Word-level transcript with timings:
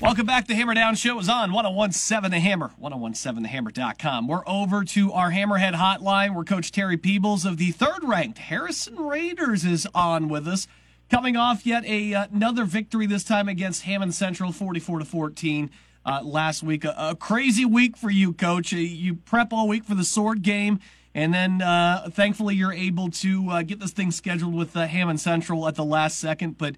Welcome 0.00 0.26
back. 0.26 0.46
The 0.46 0.54
Hammer 0.54 0.74
Down 0.74 0.94
Show 0.94 1.18
is 1.18 1.28
on 1.28 1.52
1017 1.52 2.30
The 2.30 2.38
Hammer, 2.38 2.70
1017thehammer.com. 2.80 4.28
We're 4.28 4.46
over 4.46 4.84
to 4.84 5.12
our 5.12 5.32
Hammerhead 5.32 5.74
hotline 5.74 6.36
where 6.36 6.44
Coach 6.44 6.70
Terry 6.70 6.96
Peebles 6.96 7.44
of 7.44 7.56
the 7.56 7.72
third 7.72 8.04
ranked 8.04 8.38
Harrison 8.38 8.94
Raiders 8.94 9.64
is 9.64 9.88
on 9.96 10.28
with 10.28 10.46
us. 10.46 10.68
Coming 11.10 11.36
off 11.36 11.66
yet 11.66 11.84
a, 11.84 12.12
another 12.12 12.64
victory, 12.64 13.06
this 13.06 13.24
time 13.24 13.48
against 13.48 13.82
Hammond 13.82 14.14
Central, 14.14 14.52
44 14.52 15.00
to 15.00 15.04
14 15.04 15.68
uh, 16.06 16.20
last 16.22 16.62
week. 16.62 16.84
A, 16.84 16.94
a, 16.96 17.16
crazy 17.16 17.64
week 17.64 17.96
for 17.96 18.08
you, 18.08 18.32
Coach. 18.32 18.72
Uh, 18.72 18.76
you 18.76 19.16
prep 19.16 19.52
all 19.52 19.66
week 19.66 19.84
for 19.84 19.96
the 19.96 20.04
sword 20.04 20.42
game, 20.42 20.78
and 21.12 21.34
then 21.34 21.60
uh, 21.60 22.08
thankfully 22.12 22.54
you're 22.54 22.72
able 22.72 23.10
to 23.10 23.50
uh, 23.50 23.62
get 23.62 23.80
this 23.80 23.90
thing 23.90 24.12
scheduled 24.12 24.54
with 24.54 24.76
uh, 24.76 24.86
Hammond 24.86 25.18
Central 25.18 25.66
at 25.66 25.74
the 25.74 25.84
last 25.84 26.18
second. 26.20 26.56
But, 26.56 26.76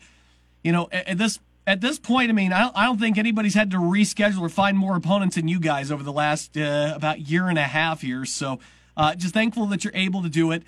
you 0.65 0.73
know, 0.73 0.89
at, 0.91 1.07
at 1.07 1.19
this 1.19 1.39
at 1.71 1.81
this 1.81 2.01
point, 2.01 2.31
I 2.31 2.33
mean, 2.33 2.53
I 2.53 2.63
don't, 2.63 2.77
I 2.77 2.85
don't 2.85 2.99
think 2.99 3.17
anybody's 3.17 3.55
had 3.55 3.71
to 3.71 3.77
reschedule 3.77 4.41
or 4.41 4.49
find 4.49 4.77
more 4.77 4.97
opponents 4.97 5.37
than 5.37 5.47
you 5.47 5.61
guys 5.61 5.93
over 5.93 6.03
the 6.03 6.13
last 6.13 6.57
uh, 6.57 6.93
about 6.97 7.21
year 7.21 7.49
and 7.49 7.59
a 7.59 7.63
half 7.63 8.01
here. 8.01 8.25
So, 8.25 8.59
uh, 8.97 9.15
just 9.15 9.33
thankful 9.33 9.67
that 9.67 9.85
you're 9.85 9.95
able 9.95 10.21
to 10.23 10.29
do 10.29 10.51
it. 10.51 10.65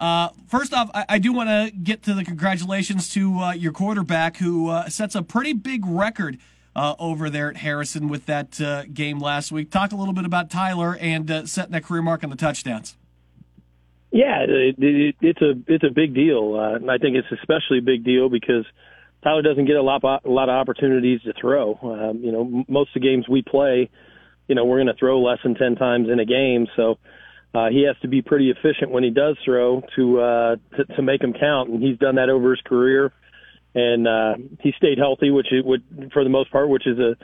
Uh, 0.00 0.30
first 0.48 0.72
off, 0.72 0.90
I, 0.94 1.04
I 1.10 1.18
do 1.18 1.32
want 1.34 1.50
to 1.50 1.76
get 1.76 2.02
to 2.04 2.14
the 2.14 2.24
congratulations 2.24 3.10
to 3.10 3.38
uh, 3.38 3.52
your 3.52 3.72
quarterback 3.72 4.38
who 4.38 4.68
uh, 4.68 4.88
sets 4.88 5.14
a 5.14 5.22
pretty 5.22 5.52
big 5.52 5.84
record 5.84 6.38
uh, 6.74 6.94
over 6.98 7.28
there 7.28 7.50
at 7.50 7.58
Harrison 7.58 8.08
with 8.08 8.24
that 8.24 8.58
game 8.94 9.18
last 9.18 9.52
week. 9.52 9.70
Talk 9.70 9.92
a 9.92 9.96
little 9.96 10.14
bit 10.14 10.24
about 10.24 10.48
Tyler 10.48 10.96
and 10.98 11.48
setting 11.48 11.72
that 11.72 11.84
career 11.84 12.00
mark 12.00 12.24
on 12.24 12.30
the 12.30 12.36
touchdowns. 12.36 12.96
Yeah, 14.10 14.44
it, 14.48 14.76
it, 14.78 15.16
it's 15.20 15.42
a 15.42 15.52
it's 15.66 15.84
a 15.84 15.90
big 15.90 16.14
deal, 16.14 16.58
and 16.58 16.90
I 16.90 16.96
think 16.96 17.16
it's 17.16 17.30
especially 17.30 17.78
a 17.78 17.82
big 17.82 18.04
deal 18.04 18.30
because 18.30 18.64
Tyler 19.26 19.42
doesn't 19.42 19.66
get 19.66 19.74
a 19.74 19.82
lot 19.82 20.04
a 20.04 20.30
lot 20.30 20.48
of 20.48 20.54
opportunities 20.54 21.20
to 21.22 21.32
throw. 21.40 21.74
Um, 21.82 22.20
you 22.22 22.30
know, 22.30 22.64
most 22.68 22.94
of 22.94 23.02
the 23.02 23.08
games 23.08 23.28
we 23.28 23.42
play, 23.42 23.90
you 24.46 24.54
know, 24.54 24.64
we're 24.64 24.76
going 24.76 24.86
to 24.86 24.94
throw 24.94 25.20
less 25.20 25.38
than 25.42 25.56
ten 25.56 25.74
times 25.74 26.08
in 26.08 26.20
a 26.20 26.24
game, 26.24 26.68
so 26.76 26.98
uh, 27.52 27.68
he 27.68 27.84
has 27.88 27.96
to 28.02 28.08
be 28.08 28.22
pretty 28.22 28.50
efficient 28.52 28.92
when 28.92 29.02
he 29.02 29.10
does 29.10 29.36
throw 29.44 29.82
to 29.96 30.20
uh, 30.20 30.56
to, 30.76 30.84
to 30.94 31.02
make 31.02 31.22
them 31.22 31.32
count, 31.32 31.70
and 31.70 31.82
he's 31.82 31.98
done 31.98 32.14
that 32.14 32.30
over 32.30 32.52
his 32.52 32.60
career. 32.64 33.12
And 33.74 34.06
uh, 34.06 34.34
he 34.60 34.72
stayed 34.76 34.96
healthy, 34.96 35.30
which 35.30 35.48
it 35.50 35.66
would, 35.66 36.10
for 36.12 36.22
the 36.22 36.30
most 36.30 36.52
part, 36.52 36.68
which 36.68 36.86
is 36.86 36.98
a 37.00 37.16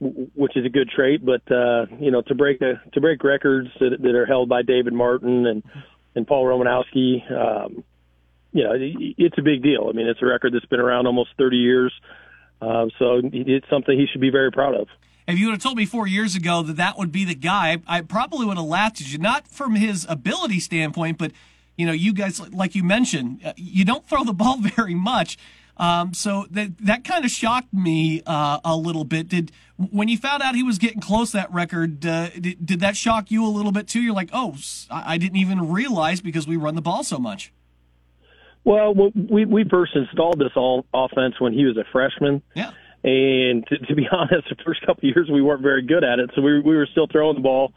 which 0.00 0.56
is 0.56 0.64
a 0.64 0.70
good 0.70 0.88
trait. 0.88 1.26
But 1.26 1.42
uh, 1.52 1.86
you 2.00 2.10
know, 2.10 2.22
to 2.22 2.34
break 2.34 2.62
a 2.62 2.80
to 2.94 3.00
break 3.02 3.22
records 3.22 3.68
that, 3.80 4.00
that 4.00 4.14
are 4.14 4.24
held 4.24 4.48
by 4.48 4.62
David 4.62 4.94
Martin 4.94 5.46
and 5.46 5.62
and 6.14 6.26
Paul 6.26 6.46
Romanowski, 6.46 7.30
um, 7.30 7.84
you 8.54 8.62
know, 8.62 8.72
it's 8.78 9.36
a 9.36 9.42
big 9.42 9.62
deal. 9.62 9.88
I 9.90 9.92
mean, 9.92 10.06
it's 10.06 10.22
a 10.22 10.26
record 10.26 10.54
that's 10.54 10.64
been 10.66 10.80
around 10.80 11.06
almost 11.06 11.30
30 11.36 11.56
years. 11.56 11.92
Uh, 12.62 12.86
so 12.98 13.20
it's 13.24 13.68
something 13.68 13.98
he 13.98 14.06
should 14.10 14.20
be 14.20 14.30
very 14.30 14.52
proud 14.52 14.74
of. 14.76 14.86
If 15.26 15.38
you 15.38 15.46
would 15.46 15.54
have 15.54 15.62
told 15.62 15.76
me 15.76 15.86
four 15.86 16.06
years 16.06 16.36
ago 16.36 16.62
that 16.62 16.76
that 16.76 16.96
would 16.96 17.10
be 17.10 17.24
the 17.24 17.34
guy, 17.34 17.78
I 17.86 18.02
probably 18.02 18.46
would 18.46 18.56
have 18.56 18.66
laughed 18.66 19.00
at 19.00 19.12
you. 19.12 19.18
Not 19.18 19.48
from 19.48 19.74
his 19.74 20.06
ability 20.08 20.60
standpoint, 20.60 21.18
but 21.18 21.32
you 21.76 21.84
know, 21.84 21.92
you 21.92 22.12
guys, 22.12 22.40
like 22.52 22.76
you 22.76 22.84
mentioned, 22.84 23.40
uh, 23.44 23.54
you 23.56 23.84
don't 23.84 24.06
throw 24.06 24.22
the 24.22 24.32
ball 24.44 24.58
very 24.58 24.94
much. 24.94 25.36
Um, 25.76 26.14
so 26.14 26.46
that 26.52 26.78
that 26.78 27.02
kind 27.02 27.24
of 27.24 27.32
shocked 27.32 27.74
me 27.74 28.22
uh, 28.24 28.60
a 28.64 28.76
little 28.76 29.04
bit. 29.04 29.28
Did 29.28 29.50
when 29.76 30.06
you 30.06 30.16
found 30.16 30.44
out 30.44 30.54
he 30.54 30.62
was 30.62 30.78
getting 30.78 31.00
close 31.00 31.32
that 31.32 31.52
record, 31.52 32.06
uh, 32.06 32.28
did, 32.30 32.64
did 32.64 32.80
that 32.80 32.96
shock 32.96 33.32
you 33.32 33.44
a 33.44 33.48
little 33.50 33.72
bit 33.72 33.88
too? 33.88 34.00
You're 34.00 34.14
like, 34.14 34.30
oh, 34.32 34.54
I 34.88 35.18
didn't 35.18 35.38
even 35.38 35.72
realize 35.72 36.20
because 36.20 36.46
we 36.46 36.56
run 36.56 36.76
the 36.76 36.82
ball 36.82 37.02
so 37.02 37.18
much. 37.18 37.52
Well, 38.64 38.94
we 38.94 39.44
we 39.44 39.64
first 39.64 39.94
installed 39.94 40.38
this 40.38 40.52
all 40.56 40.86
offense 40.94 41.34
when 41.38 41.52
he 41.52 41.64
was 41.66 41.76
a 41.76 41.84
freshman. 41.92 42.42
Yeah. 42.54 42.72
And 43.02 43.66
to, 43.66 43.78
to 43.78 43.94
be 43.94 44.08
honest, 44.12 44.48
the 44.48 44.56
first 44.64 44.80
couple 44.80 45.08
of 45.08 45.14
years 45.14 45.28
we 45.30 45.42
weren't 45.42 45.62
very 45.62 45.82
good 45.82 46.02
at 46.04 46.18
it, 46.18 46.30
so 46.34 46.40
we 46.40 46.60
we 46.60 46.74
were 46.74 46.88
still 46.90 47.06
throwing 47.06 47.36
the 47.36 47.42
ball 47.42 47.72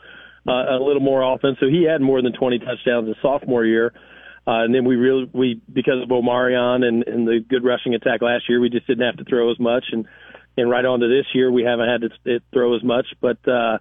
uh, 0.48 0.78
a 0.78 0.80
little 0.80 1.02
more 1.02 1.24
often. 1.24 1.58
So 1.60 1.68
he 1.68 1.84
had 1.84 2.02
more 2.02 2.22
than 2.22 2.34
20 2.34 2.60
touchdowns 2.60 3.08
his 3.08 3.18
sophomore 3.22 3.66
year. 3.66 3.94
Uh, 4.48 4.64
and 4.64 4.74
then 4.74 4.86
we 4.86 4.96
really, 4.96 5.30
we, 5.34 5.62
because 5.72 6.02
of 6.02 6.08
Omarion 6.08 6.86
and, 6.86 7.06
and 7.06 7.28
the 7.28 7.44
good 7.48 7.66
rushing 7.66 7.94
attack 7.94 8.22
last 8.22 8.46
year, 8.48 8.62
we 8.62 8.70
just 8.70 8.88
didn't 8.88 9.06
have 9.06 9.18
to 9.18 9.26
throw 9.26 9.52
as 9.52 9.60
much. 9.60 9.84
And, 9.92 10.08
and 10.56 10.70
right 10.70 10.86
on 10.86 11.02
to 11.02 11.08
this 11.08 11.26
year, 11.34 11.52
we 11.52 11.64
haven't 11.64 11.90
had 11.90 12.02
to 12.02 12.40
throw 12.54 12.74
as 12.76 12.84
much. 12.84 13.08
But, 13.20 13.46
uh, 13.46 13.80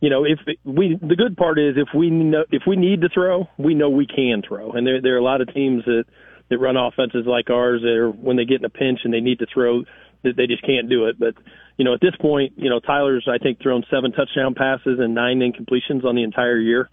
you 0.00 0.10
know, 0.10 0.24
if 0.24 0.38
we, 0.62 0.98
the 1.00 1.16
good 1.16 1.38
part 1.38 1.58
is 1.58 1.76
if 1.78 1.88
we 1.96 2.10
know, 2.10 2.44
if 2.50 2.64
we 2.66 2.76
need 2.76 3.00
to 3.00 3.08
throw, 3.08 3.48
we 3.56 3.74
know 3.74 3.88
we 3.88 4.06
can 4.06 4.42
throw. 4.46 4.72
And 4.72 4.86
there, 4.86 5.00
there 5.00 5.14
are 5.14 5.18
a 5.18 5.24
lot 5.24 5.40
of 5.40 5.54
teams 5.54 5.84
that, 5.86 6.04
that 6.54 6.60
run 6.60 6.76
offenses 6.76 7.26
like 7.26 7.50
ours 7.50 7.82
that 7.82 7.96
are 7.96 8.10
when 8.10 8.36
they 8.36 8.44
get 8.44 8.60
in 8.60 8.64
a 8.64 8.70
pinch 8.70 9.00
and 9.04 9.12
they 9.12 9.20
need 9.20 9.40
to 9.40 9.46
throw 9.52 9.82
that 10.22 10.36
they 10.36 10.46
just 10.46 10.62
can't 10.64 10.88
do 10.88 11.06
it. 11.06 11.18
But 11.18 11.34
you 11.76 11.84
know, 11.84 11.94
at 11.94 12.00
this 12.00 12.14
point, 12.20 12.54
you 12.56 12.70
know, 12.70 12.78
Tyler's 12.78 13.26
I 13.28 13.38
think 13.38 13.60
thrown 13.60 13.84
seven 13.90 14.12
touchdown 14.12 14.54
passes 14.54 14.98
and 15.00 15.14
nine 15.14 15.40
incompletions 15.40 16.04
on 16.04 16.14
the 16.14 16.22
entire 16.22 16.58
year. 16.58 16.88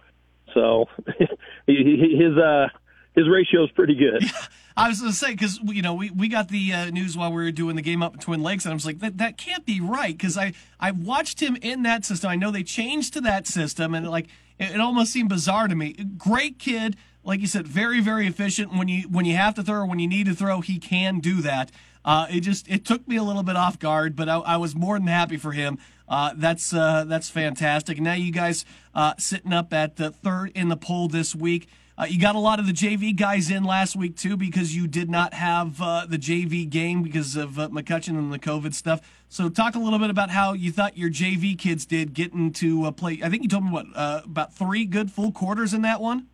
So 0.52 0.86
his 1.66 2.36
uh 2.36 2.66
his 3.14 3.28
ratio 3.28 3.64
is 3.64 3.70
pretty 3.72 3.94
good. 3.94 4.22
Yeah, 4.22 4.30
I 4.76 4.88
was 4.88 5.00
going 5.00 5.12
to 5.12 5.16
say 5.16 5.32
because 5.32 5.58
you 5.62 5.82
know 5.82 5.94
we, 5.94 6.10
we 6.10 6.28
got 6.28 6.48
the 6.48 6.72
uh, 6.72 6.90
news 6.90 7.16
while 7.16 7.30
we 7.30 7.42
were 7.42 7.52
doing 7.52 7.76
the 7.76 7.82
game 7.82 8.02
up 8.02 8.14
in 8.14 8.20
Twin 8.20 8.42
Lakes, 8.42 8.64
and 8.64 8.72
I 8.72 8.74
was 8.74 8.86
like 8.86 9.00
that 9.00 9.18
that 9.18 9.36
can't 9.36 9.64
be 9.64 9.80
right 9.80 10.16
because 10.16 10.36
I 10.36 10.52
I 10.80 10.90
watched 10.90 11.40
him 11.40 11.56
in 11.60 11.82
that 11.82 12.04
system. 12.04 12.30
I 12.30 12.36
know 12.36 12.50
they 12.50 12.62
changed 12.62 13.12
to 13.14 13.20
that 13.22 13.46
system, 13.46 13.94
and 13.94 14.08
like 14.08 14.26
it, 14.58 14.72
it 14.72 14.80
almost 14.80 15.12
seemed 15.12 15.28
bizarre 15.28 15.68
to 15.68 15.74
me. 15.74 15.92
Great 16.16 16.58
kid, 16.58 16.96
like 17.24 17.40
you 17.40 17.46
said, 17.46 17.66
very 17.66 18.00
very 18.00 18.26
efficient. 18.26 18.72
When 18.76 18.88
you 18.88 19.08
when 19.08 19.24
you 19.24 19.36
have 19.36 19.54
to 19.54 19.62
throw, 19.62 19.86
when 19.86 19.98
you 19.98 20.08
need 20.08 20.26
to 20.26 20.34
throw, 20.34 20.60
he 20.60 20.78
can 20.78 21.20
do 21.20 21.40
that. 21.42 21.70
Uh, 22.04 22.26
it 22.30 22.40
just 22.40 22.68
it 22.68 22.84
took 22.84 23.06
me 23.06 23.16
a 23.16 23.22
little 23.22 23.42
bit 23.42 23.56
off 23.56 23.78
guard, 23.78 24.16
but 24.16 24.28
I, 24.28 24.38
I 24.38 24.56
was 24.56 24.74
more 24.74 24.98
than 24.98 25.08
happy 25.08 25.36
for 25.36 25.52
him. 25.52 25.78
Uh, 26.08 26.32
that's 26.36 26.74
uh, 26.74 27.04
that's 27.06 27.30
fantastic. 27.30 28.00
now 28.00 28.14
you 28.14 28.32
guys 28.32 28.64
uh, 28.94 29.14
sitting 29.18 29.52
up 29.52 29.72
at 29.72 29.96
the 29.96 30.10
third 30.10 30.52
in 30.54 30.68
the 30.68 30.76
poll 30.76 31.08
this 31.08 31.34
week. 31.34 31.68
Uh, 31.96 32.06
you 32.08 32.18
got 32.18 32.34
a 32.34 32.38
lot 32.38 32.58
of 32.58 32.66
the 32.66 32.72
JV 32.72 33.14
guys 33.14 33.50
in 33.50 33.64
last 33.64 33.94
week 33.94 34.16
too 34.16 34.36
because 34.36 34.74
you 34.74 34.88
did 34.88 35.10
not 35.10 35.34
have 35.34 35.80
uh, 35.80 36.06
the 36.08 36.18
JV 36.18 36.68
game 36.68 37.02
because 37.02 37.36
of 37.36 37.52
McCutcheon 37.52 38.18
and 38.18 38.32
the 38.32 38.38
COVID 38.38 38.74
stuff. 38.74 39.00
So 39.28 39.48
talk 39.48 39.74
a 39.74 39.78
little 39.78 39.98
bit 39.98 40.10
about 40.10 40.30
how 40.30 40.54
you 40.54 40.72
thought 40.72 40.96
your 40.96 41.10
JV 41.10 41.56
kids 41.56 41.86
did 41.86 42.14
getting 42.14 42.52
to 42.54 42.90
play. 42.92 43.20
I 43.22 43.28
think 43.28 43.42
you 43.42 43.48
told 43.48 43.64
me 43.64 43.70
what 43.70 43.86
about 43.94 44.54
three 44.54 44.84
good 44.84 45.10
full 45.10 45.32
quarters 45.32 45.72
in 45.72 45.82
that 45.82 46.00
one. 46.00 46.28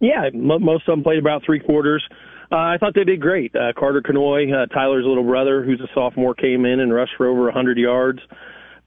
Yeah, 0.00 0.30
most 0.32 0.88
of 0.88 0.92
them 0.92 1.02
played 1.02 1.18
about 1.18 1.42
three 1.44 1.60
quarters. 1.60 2.04
Uh, 2.50 2.56
I 2.56 2.76
thought 2.78 2.94
they 2.94 3.04
did 3.04 3.20
great. 3.20 3.54
Uh, 3.54 3.72
Carter 3.78 4.00
Canoy, 4.00 4.52
uh, 4.52 4.66
Tyler's 4.66 5.04
little 5.04 5.24
brother, 5.24 5.62
who's 5.62 5.80
a 5.80 5.88
sophomore, 5.94 6.34
came 6.34 6.64
in 6.64 6.80
and 6.80 6.94
rushed 6.94 7.12
for 7.16 7.26
over 7.26 7.42
100 7.42 7.76
yards, 7.76 8.20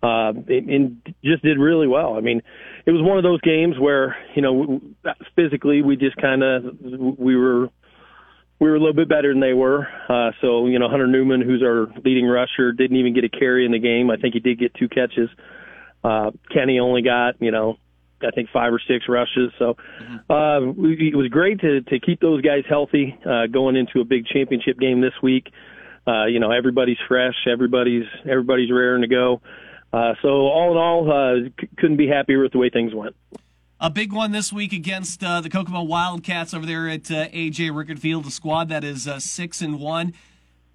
uh, 0.01 0.33
and, 0.33 0.69
and 0.69 1.15
just 1.23 1.43
did 1.43 1.59
really 1.59 1.87
well. 1.87 2.15
I 2.15 2.21
mean, 2.21 2.41
it 2.85 2.91
was 2.91 3.01
one 3.03 3.17
of 3.17 3.23
those 3.23 3.41
games 3.41 3.75
where 3.79 4.15
you 4.35 4.41
know 4.41 4.81
physically 5.35 5.83
we 5.83 5.95
just 5.95 6.17
kind 6.17 6.41
of 6.41 6.63
we 7.19 7.35
were 7.35 7.67
we 8.59 8.69
were 8.69 8.75
a 8.75 8.79
little 8.79 8.95
bit 8.95 9.09
better 9.09 9.31
than 9.31 9.41
they 9.41 9.53
were. 9.53 9.87
Uh, 10.09 10.31
so 10.41 10.65
you 10.65 10.79
know, 10.79 10.89
Hunter 10.89 11.07
Newman, 11.07 11.41
who's 11.41 11.61
our 11.61 11.87
leading 12.03 12.25
rusher, 12.25 12.71
didn't 12.71 12.97
even 12.97 13.13
get 13.13 13.25
a 13.25 13.29
carry 13.29 13.65
in 13.65 13.71
the 13.71 13.79
game. 13.79 14.09
I 14.09 14.17
think 14.17 14.33
he 14.33 14.39
did 14.39 14.59
get 14.59 14.73
two 14.73 14.89
catches. 14.89 15.29
Uh, 16.03 16.31
Kenny 16.51 16.79
only 16.79 17.03
got 17.03 17.35
you 17.39 17.51
know 17.51 17.77
I 18.23 18.31
think 18.31 18.49
five 18.51 18.73
or 18.73 18.81
six 18.87 19.05
rushes. 19.07 19.51
So 19.59 19.75
mm-hmm. 20.01 20.31
uh, 20.31 20.87
it 20.89 21.15
was 21.15 21.27
great 21.29 21.59
to 21.61 21.81
to 21.81 21.99
keep 21.99 22.19
those 22.19 22.41
guys 22.41 22.63
healthy 22.67 23.17
uh, 23.25 23.47
going 23.47 23.75
into 23.75 23.99
a 24.01 24.05
big 24.05 24.25
championship 24.27 24.79
game 24.79 25.01
this 25.01 25.13
week. 25.21 25.47
Uh, 26.07 26.25
you 26.25 26.39
know, 26.39 26.51
everybody's 26.51 26.97
fresh, 27.07 27.35
everybody's 27.51 28.05
everybody's 28.29 28.71
raring 28.71 29.01
to 29.01 29.07
go. 29.07 29.41
Uh, 29.93 30.13
so 30.21 30.29
all 30.29 30.71
in 30.71 30.77
all, 30.77 31.11
uh, 31.11 31.49
c- 31.59 31.67
couldn't 31.77 31.97
be 31.97 32.07
happier 32.07 32.41
with 32.41 32.53
the 32.53 32.57
way 32.57 32.69
things 32.69 32.93
went. 32.93 33.15
A 33.79 33.89
big 33.89 34.13
one 34.13 34.31
this 34.31 34.53
week 34.53 34.73
against 34.73 35.23
uh, 35.23 35.41
the 35.41 35.49
Kokomo 35.49 35.81
Wildcats 35.83 36.53
over 36.53 36.65
there 36.65 36.87
at 36.87 37.09
uh, 37.11 37.27
AJ 37.29 37.75
Rickard 37.75 37.99
Field, 37.99 38.25
a 38.25 38.31
squad 38.31 38.69
that 38.69 38.83
is 38.83 39.07
uh, 39.07 39.19
six 39.19 39.61
and 39.61 39.79
one. 39.79 40.13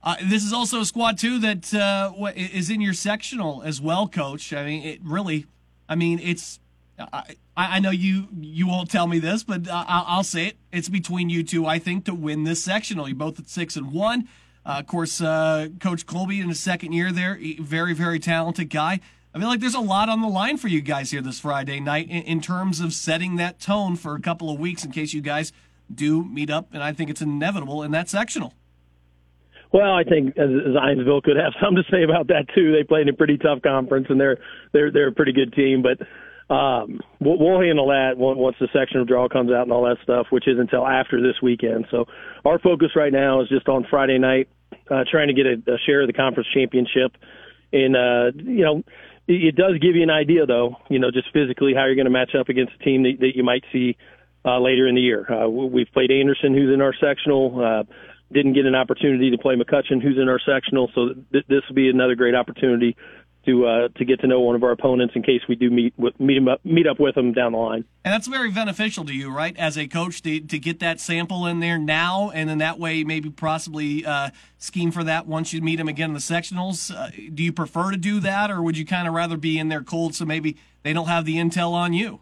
Uh, 0.02 0.16
this 0.24 0.44
is 0.44 0.52
also 0.52 0.80
a 0.80 0.84
squad 0.84 1.16
too 1.16 1.38
that 1.38 1.72
uh, 1.72 2.12
is 2.34 2.68
in 2.68 2.80
your 2.80 2.92
sectional 2.92 3.62
as 3.62 3.80
well, 3.80 4.06
Coach. 4.06 4.52
I 4.52 4.64
mean, 4.64 4.82
it 4.84 5.00
really, 5.02 5.46
I 5.88 5.94
mean, 5.94 6.18
it's 6.20 6.60
I, 6.98 7.34
I 7.56 7.80
know 7.80 7.90
you 7.90 8.28
you 8.40 8.66
won't 8.66 8.90
tell 8.90 9.06
me 9.06 9.18
this, 9.18 9.42
but 9.42 9.68
I'll 9.70 10.24
say 10.24 10.46
it. 10.48 10.56
It's 10.72 10.88
between 10.88 11.30
you 11.30 11.42
two, 11.42 11.66
I 11.66 11.78
think, 11.78 12.04
to 12.06 12.14
win 12.14 12.44
this 12.44 12.62
sectional. 12.62 13.08
You're 13.08 13.16
both 13.16 13.38
at 13.38 13.48
six 13.48 13.76
and 13.76 13.92
one. 13.92 14.28
Uh, 14.64 14.78
of 14.80 14.86
course, 14.86 15.20
uh, 15.20 15.68
Coach 15.78 16.06
Colby 16.06 16.40
in 16.40 16.48
his 16.48 16.58
second 16.58 16.92
year 16.92 17.12
there, 17.12 17.38
very 17.60 17.92
very 17.92 18.18
talented 18.18 18.70
guy. 18.70 19.00
I 19.34 19.38
feel 19.38 19.48
like 19.48 19.60
there's 19.60 19.74
a 19.74 19.80
lot 19.80 20.08
on 20.08 20.22
the 20.22 20.28
line 20.28 20.56
for 20.56 20.68
you 20.68 20.80
guys 20.80 21.10
here 21.10 21.20
this 21.20 21.40
Friday 21.40 21.78
night 21.78 22.08
in, 22.08 22.22
in 22.22 22.40
terms 22.40 22.80
of 22.80 22.94
setting 22.94 23.36
that 23.36 23.60
tone 23.60 23.96
for 23.96 24.14
a 24.14 24.20
couple 24.20 24.48
of 24.48 24.58
weeks 24.58 24.82
in 24.82 24.92
case 24.92 25.12
you 25.12 25.20
guys 25.20 25.52
do 25.94 26.24
meet 26.24 26.48
up, 26.48 26.68
and 26.72 26.82
I 26.82 26.92
think 26.92 27.10
it's 27.10 27.20
inevitable 27.20 27.82
in 27.82 27.90
that 27.90 28.08
sectional. 28.08 28.54
Well, 29.72 29.92
I 29.92 30.04
think 30.04 30.36
Zionsville 30.36 31.22
could 31.22 31.36
have 31.36 31.52
something 31.62 31.84
to 31.84 31.90
say 31.90 32.02
about 32.02 32.28
that 32.28 32.46
too. 32.54 32.72
They 32.72 32.82
played 32.82 33.02
in 33.02 33.08
a 33.10 33.16
pretty 33.16 33.36
tough 33.36 33.60
conference, 33.62 34.06
and 34.08 34.20
they're 34.20 34.38
they're 34.72 34.90
they're 34.90 35.08
a 35.08 35.12
pretty 35.12 35.32
good 35.32 35.52
team. 35.52 35.82
But 35.82 35.98
um, 36.48 37.00
we'll, 37.20 37.38
we'll 37.38 37.60
handle 37.60 37.88
that 37.88 38.14
once 38.16 38.56
the 38.60 38.68
sectional 38.72 39.04
draw 39.04 39.28
comes 39.28 39.50
out 39.50 39.62
and 39.62 39.72
all 39.72 39.84
that 39.84 39.98
stuff, 40.02 40.26
which 40.30 40.46
is 40.46 40.58
until 40.58 40.86
after 40.86 41.20
this 41.20 41.40
weekend. 41.42 41.86
So 41.90 42.06
our 42.44 42.58
focus 42.58 42.90
right 42.94 43.12
now 43.12 43.42
is 43.42 43.48
just 43.48 43.68
on 43.68 43.86
Friday 43.88 44.18
night, 44.18 44.48
uh, 44.90 45.04
trying 45.10 45.28
to 45.28 45.34
get 45.34 45.46
a, 45.46 45.74
a 45.74 45.78
share 45.86 46.02
of 46.02 46.06
the 46.06 46.12
conference 46.12 46.48
championship 46.54 47.12
and 47.72 47.96
uh, 47.96 48.32
you 48.36 48.64
know, 48.64 48.82
it, 49.26 49.54
it 49.54 49.56
does 49.56 49.78
give 49.80 49.96
you 49.96 50.02
an 50.02 50.10
idea, 50.10 50.46
though. 50.46 50.76
You 50.88 50.98
know, 50.98 51.10
just 51.10 51.32
physically 51.32 51.74
how 51.74 51.86
you're 51.86 51.94
going 51.94 52.06
to 52.06 52.10
match 52.10 52.34
up 52.38 52.48
against 52.48 52.74
a 52.80 52.84
team 52.84 53.02
that, 53.02 53.16
that 53.20 53.32
you 53.34 53.44
might 53.44 53.64
see 53.72 53.96
uh, 54.44 54.60
later 54.60 54.86
in 54.86 54.94
the 54.94 55.00
year. 55.00 55.26
Uh, 55.30 55.48
we've 55.48 55.90
played 55.92 56.10
Anderson, 56.10 56.54
who's 56.54 56.72
in 56.72 56.80
our 56.80 56.94
sectional. 56.94 57.62
Uh, 57.62 57.84
didn't 58.32 58.54
get 58.54 58.66
an 58.66 58.74
opportunity 58.74 59.30
to 59.30 59.38
play 59.38 59.54
McCutcheon, 59.54 60.02
who's 60.02 60.18
in 60.20 60.28
our 60.28 60.40
sectional. 60.40 60.90
So 60.94 61.14
th- 61.32 61.46
this 61.48 61.62
will 61.68 61.76
be 61.76 61.88
another 61.88 62.16
great 62.16 62.34
opportunity 62.34 62.96
to 63.46 63.66
uh, 63.66 63.88
to 63.96 64.04
get 64.04 64.20
to 64.20 64.26
know 64.26 64.40
one 64.40 64.54
of 64.54 64.62
our 64.62 64.72
opponents 64.72 65.14
in 65.16 65.22
case 65.22 65.40
we 65.48 65.54
do 65.54 65.70
meet 65.70 65.94
with, 65.96 66.18
meet 66.20 66.46
up, 66.46 66.64
meet 66.64 66.86
up 66.86 67.00
with 67.00 67.14
them 67.14 67.32
down 67.32 67.52
the 67.52 67.58
line. 67.58 67.84
And 68.04 68.12
that's 68.12 68.26
very 68.26 68.50
beneficial 68.50 69.04
to 69.04 69.14
you, 69.14 69.30
right, 69.30 69.56
as 69.56 69.78
a 69.78 69.86
coach, 69.86 70.22
to, 70.22 70.40
to 70.40 70.58
get 70.58 70.80
that 70.80 71.00
sample 71.00 71.46
in 71.46 71.60
there 71.60 71.78
now, 71.78 72.30
and 72.34 72.48
then 72.48 72.58
that 72.58 72.78
way 72.78 73.04
maybe 73.04 73.30
possibly 73.30 74.04
uh, 74.04 74.30
scheme 74.58 74.90
for 74.90 75.04
that 75.04 75.26
once 75.26 75.52
you 75.52 75.60
meet 75.62 75.76
them 75.76 75.88
again 75.88 76.10
in 76.10 76.14
the 76.14 76.20
sectionals. 76.20 76.94
Uh, 76.94 77.10
do 77.32 77.42
you 77.42 77.52
prefer 77.52 77.90
to 77.90 77.96
do 77.96 78.20
that, 78.20 78.50
or 78.50 78.62
would 78.62 78.76
you 78.76 78.84
kind 78.84 79.08
of 79.08 79.14
rather 79.14 79.36
be 79.36 79.58
in 79.58 79.68
there 79.68 79.82
cold 79.82 80.14
so 80.14 80.24
maybe 80.24 80.56
they 80.82 80.92
don't 80.92 81.08
have 81.08 81.24
the 81.24 81.36
intel 81.36 81.72
on 81.72 81.92
you? 81.92 82.20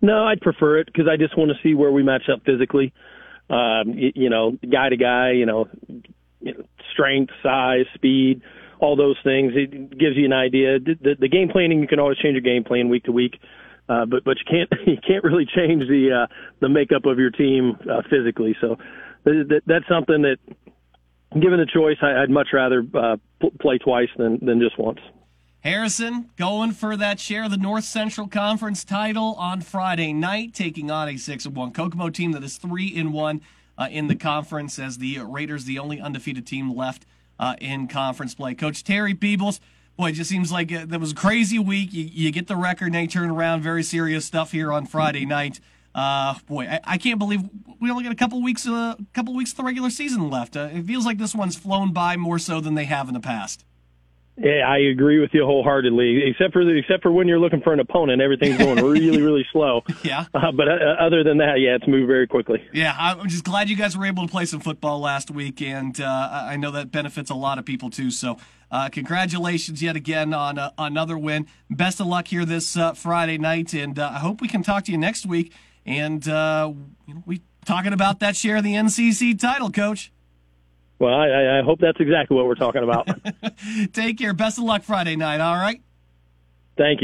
No, 0.00 0.24
I'd 0.24 0.40
prefer 0.40 0.78
it 0.78 0.86
because 0.86 1.06
I 1.08 1.16
just 1.16 1.36
want 1.36 1.50
to 1.50 1.56
see 1.62 1.74
where 1.74 1.92
we 1.92 2.02
match 2.02 2.28
up 2.32 2.44
physically. 2.44 2.92
Um, 3.48 3.90
you, 3.94 4.12
you 4.14 4.30
know, 4.30 4.56
guy 4.70 4.88
to 4.88 4.96
guy, 4.96 5.32
you 5.32 5.46
know, 5.46 5.68
strength, 6.90 7.32
size, 7.42 7.86
speed, 7.94 8.42
all 8.82 8.96
those 8.96 9.16
things. 9.22 9.52
It 9.54 9.96
gives 9.96 10.16
you 10.16 10.26
an 10.26 10.32
idea. 10.32 10.80
The, 10.80 11.16
the, 11.18 11.28
game 11.28 11.48
planning, 11.48 11.80
you 11.80 11.86
can 11.86 12.00
always 12.00 12.18
change 12.18 12.34
your 12.34 12.42
game 12.42 12.64
plan 12.64 12.88
week 12.88 13.04
to 13.04 13.12
week. 13.12 13.40
Uh, 13.88 14.04
but 14.06 14.24
but 14.24 14.36
you 14.38 14.44
can't 14.48 14.70
you 14.86 14.98
can't 15.06 15.24
really 15.24 15.46
change 15.46 15.88
the 15.88 16.24
uh, 16.24 16.26
the 16.60 16.68
makeup 16.68 17.06
of 17.06 17.18
your 17.18 17.30
team 17.30 17.78
uh, 17.90 18.02
physically. 18.10 18.56
So 18.60 18.76
that, 19.24 19.46
that, 19.48 19.62
that's 19.66 19.88
something 19.88 20.22
that, 20.22 20.38
given 21.40 21.58
the 21.58 21.66
choice, 21.72 21.96
I, 22.02 22.22
I'd 22.22 22.30
much 22.30 22.48
rather 22.52 22.84
uh, 22.94 23.16
play 23.60 23.78
twice 23.78 24.08
than 24.16 24.44
than 24.44 24.60
just 24.60 24.78
once. 24.78 25.00
Harrison 25.60 26.30
going 26.36 26.72
for 26.72 26.96
that 26.96 27.20
share 27.20 27.44
of 27.44 27.52
the 27.52 27.56
North 27.56 27.84
Central 27.84 28.26
Conference 28.26 28.84
title 28.84 29.34
on 29.38 29.60
Friday 29.60 30.12
night, 30.12 30.54
taking 30.54 30.90
on 30.90 31.08
a 31.08 31.16
six 31.16 31.44
and 31.44 31.54
one 31.54 31.72
Kokomo 31.72 32.10
team 32.10 32.32
that 32.32 32.42
is 32.42 32.58
three 32.58 32.92
and 32.96 33.12
one 33.12 33.42
uh, 33.78 33.88
in 33.90 34.08
the 34.08 34.16
conference. 34.16 34.78
As 34.78 34.98
the 34.98 35.20
Raiders, 35.20 35.64
the 35.64 35.78
only 35.78 36.00
undefeated 36.00 36.46
team 36.46 36.74
left 36.74 37.06
uh, 37.42 37.56
in 37.60 37.88
conference 37.88 38.36
play. 38.36 38.54
Coach 38.54 38.84
Terry 38.84 39.14
Peebles, 39.14 39.60
boy, 39.98 40.10
it 40.10 40.12
just 40.12 40.30
seems 40.30 40.52
like 40.52 40.72
uh, 40.72 40.84
that 40.86 41.00
was 41.00 41.10
a 41.10 41.14
crazy 41.14 41.58
week. 41.58 41.92
You, 41.92 42.08
you 42.10 42.30
get 42.30 42.46
the 42.46 42.54
record, 42.54 42.92
they 42.92 43.08
turn 43.08 43.30
around. 43.30 43.62
Very 43.62 43.82
serious 43.82 44.24
stuff 44.24 44.52
here 44.52 44.72
on 44.72 44.86
Friday 44.86 45.26
night. 45.26 45.58
Uh, 45.92 46.34
boy, 46.46 46.66
I, 46.66 46.80
I, 46.84 46.98
can't 46.98 47.18
believe 47.18 47.42
we 47.80 47.90
only 47.90 48.04
got 48.04 48.12
a 48.12 48.16
couple 48.16 48.40
weeks, 48.40 48.64
a 48.64 48.74
uh, 48.74 48.94
couple 49.12 49.34
weeks 49.34 49.50
of 49.50 49.56
the 49.58 49.64
regular 49.64 49.90
season 49.90 50.30
left. 50.30 50.56
Uh, 50.56 50.68
it 50.72 50.86
feels 50.86 51.04
like 51.04 51.18
this 51.18 51.34
one's 51.34 51.56
flown 51.56 51.92
by 51.92 52.16
more 52.16 52.38
so 52.38 52.60
than 52.60 52.76
they 52.76 52.84
have 52.84 53.08
in 53.08 53.14
the 53.14 53.20
past. 53.20 53.64
Yeah, 54.36 54.66
I 54.66 54.78
agree 54.78 55.20
with 55.20 55.30
you 55.34 55.44
wholeheartedly. 55.44 56.22
Except 56.26 56.52
for 56.52 56.64
the, 56.64 56.72
except 56.78 57.02
for 57.02 57.12
when 57.12 57.28
you're 57.28 57.38
looking 57.38 57.60
for 57.60 57.72
an 57.72 57.80
opponent, 57.80 58.22
everything's 58.22 58.56
going 58.56 58.82
really, 58.84 59.20
really 59.20 59.46
slow. 59.52 59.82
Yeah. 60.02 60.24
Uh, 60.32 60.50
but 60.52 60.68
uh, 60.68 60.96
other 60.98 61.22
than 61.22 61.38
that, 61.38 61.60
yeah, 61.60 61.76
it's 61.76 61.86
moved 61.86 62.06
very 62.06 62.26
quickly. 62.26 62.66
Yeah, 62.72 62.96
I'm 62.98 63.28
just 63.28 63.44
glad 63.44 63.68
you 63.68 63.76
guys 63.76 63.96
were 63.96 64.06
able 64.06 64.26
to 64.26 64.32
play 64.32 64.46
some 64.46 64.60
football 64.60 65.00
last 65.00 65.30
week, 65.30 65.60
and 65.60 66.00
uh, 66.00 66.30
I 66.44 66.56
know 66.56 66.70
that 66.70 66.90
benefits 66.90 67.30
a 67.30 67.34
lot 67.34 67.58
of 67.58 67.66
people 67.66 67.90
too. 67.90 68.10
So, 68.10 68.38
uh, 68.70 68.88
congratulations 68.88 69.82
yet 69.82 69.96
again 69.96 70.32
on 70.32 70.58
uh, 70.58 70.70
another 70.78 71.18
win. 71.18 71.46
Best 71.68 72.00
of 72.00 72.06
luck 72.06 72.28
here 72.28 72.46
this 72.46 72.74
uh, 72.74 72.94
Friday 72.94 73.36
night, 73.36 73.74
and 73.74 73.98
I 73.98 74.18
hope 74.18 74.40
we 74.40 74.48
can 74.48 74.62
talk 74.62 74.84
to 74.84 74.92
you 74.92 74.98
next 74.98 75.26
week. 75.26 75.52
And 75.84 76.24
you 76.24 76.32
know, 76.32 77.22
we 77.26 77.42
talking 77.66 77.92
about 77.92 78.20
that 78.20 78.34
share 78.34 78.56
of 78.56 78.64
the 78.64 78.74
NCC 78.74 79.38
title, 79.38 79.70
Coach. 79.70 80.10
Well, 81.02 81.12
I, 81.14 81.58
I 81.58 81.62
hope 81.62 81.80
that's 81.80 81.98
exactly 81.98 82.36
what 82.36 82.46
we're 82.46 82.54
talking 82.54 82.84
about. 82.84 83.08
Take 83.92 84.18
care. 84.18 84.32
Best 84.32 84.58
of 84.58 84.62
luck 84.62 84.84
Friday 84.84 85.16
night. 85.16 85.40
All 85.40 85.56
right. 85.56 85.82
Thank 86.78 86.98
you. 86.98 87.00